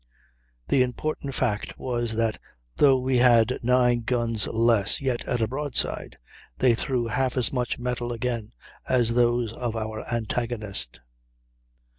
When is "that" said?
2.15-2.39